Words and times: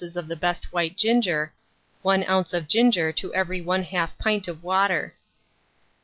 of 0.15 0.27
the 0.27 0.35
best 0.35 0.73
white 0.73 0.97
ginger; 0.97 1.53
1 2.01 2.23
oz. 2.23 2.55
of 2.55 2.67
ginger 2.67 3.11
to 3.11 3.31
every 3.35 3.61
1/2 3.63 4.09
pint 4.17 4.47
of 4.47 4.63
water. 4.63 5.13